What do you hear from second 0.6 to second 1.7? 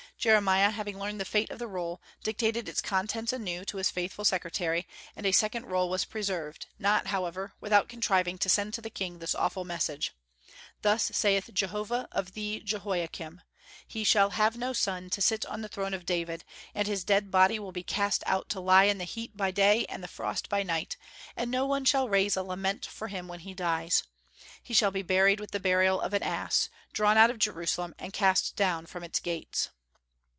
having learned the fate of the